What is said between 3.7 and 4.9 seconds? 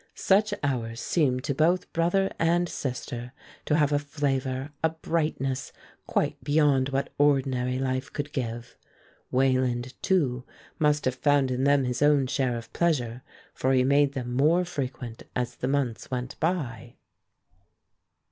have a flavor, a